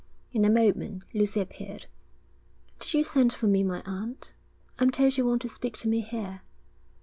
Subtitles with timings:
[0.33, 1.85] In a moment Lucy appeared.
[2.79, 4.33] 'Did you send for me, my aunt?
[4.79, 6.41] I'm told you want to speak to me here.'